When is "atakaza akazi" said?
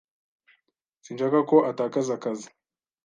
1.69-2.47